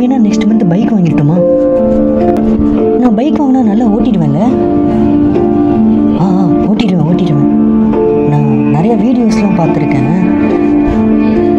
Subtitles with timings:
[0.00, 1.36] வேணா next month bike வாங்கிட்டுமா
[3.00, 4.40] நான் bike வாங்கினா நல்லா ஓட்டிடுவேன்ல?
[6.18, 7.50] ஆ ஆ, ஓட்டிடுவேன் ஓட்டிடுவேன்.
[8.28, 10.08] நான் நிறைய வீடியோஸ்லாம் பார்த்துருக்கேன்.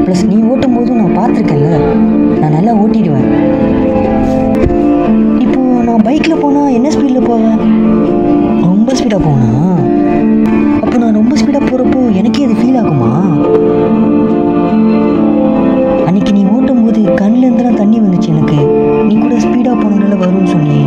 [0.05, 1.71] ப்ளஸ் நீ ஓட்டும் போதும் நான் பார்த்துருக்கேன்ல.
[2.39, 3.27] நான் நல்லா ஓட்டிடுவேன்.
[5.39, 7.59] இப்போ நான் பைக்கில் போனால் என்ன ஸ்பீடில் போவேன்?
[8.61, 9.49] ரொம்ப ஸ்பீடாக போனா?
[10.81, 13.11] அப்போ நான் ரொம்ப ஸ்பீடாக போகிறப்போ எனக்கே அது ஃபீல் ஆகுமா?
[20.41, 20.80] 告诉你。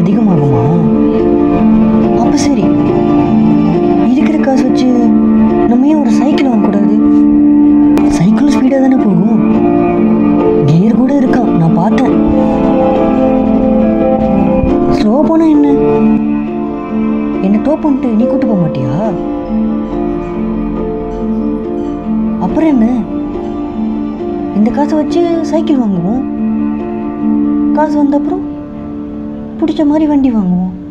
[0.00, 0.62] அதிகமாகுமா?
[2.18, 2.64] அப்போ சரி.
[4.10, 4.86] இருக்கிற காசு வச்சு
[5.68, 6.94] நம்ம ஏன் ஒரு சைக்கிள் வாங்கக்கூடாது
[8.06, 9.40] சைக்கிள் ஸ்பீடாக தானே போகும்.
[10.66, 12.14] கியர் கூட இருக்கான் நான் பார்த்தேன்.
[14.98, 15.68] ஸ்லோவாக போனால் என்ன?
[17.42, 18.94] என்னை டோ பண்ணிட்டு நீ கூட்டு போக மாட்டியா?
[22.40, 22.86] அப்புறம் என்ன?
[24.56, 26.22] இந்த காசை வச்சு சைக்கிள் வாங்குவோம்.
[27.72, 28.49] காசு வந்த அப்புறம்
[29.60, 30.79] பிடிச்ச மாதிரி வண்டி வாங்குவோம்.